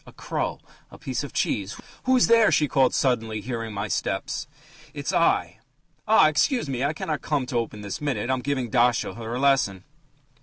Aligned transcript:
A 0.07 0.11
crow... 0.11 0.59
A 0.89 0.97
piece 0.97 1.23
of 1.23 1.31
cheese... 1.31 1.77
Who's 2.05 2.25
there?" 2.25 2.51
she 2.51 2.67
called 2.67 2.95
suddenly, 2.95 3.39
hearing 3.39 3.71
my 3.71 3.87
steps. 3.87 4.47
"It's 4.95 5.13
I." 5.13 5.59
"Ah! 6.07 6.27
Excuse 6.27 6.67
me, 6.67 6.83
I 6.83 6.91
cannot 6.91 7.21
come 7.21 7.43
out 7.43 7.49
to 7.49 7.57
open 7.59 7.81
this 7.81 8.01
minute; 8.01 8.31
I'm 8.31 8.41
giving 8.41 8.71
Dasha 8.71 9.13
her 9.13 9.37
lesson." 9.37 9.83